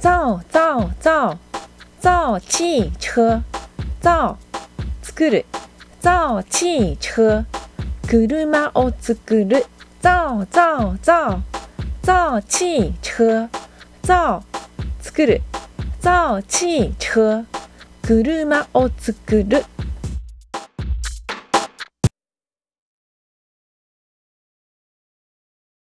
[0.00, 1.38] 造造造
[2.00, 3.42] 造汽車
[4.00, 4.38] 造
[5.02, 5.44] 作る
[6.00, 7.44] 造汽車
[8.06, 9.66] 車を作る。
[10.00, 11.42] 造造造。
[12.02, 13.50] 造汽車
[14.02, 14.42] 造
[15.02, 15.42] 作る
[16.00, 17.44] 造汽車
[18.00, 19.66] 車を作る。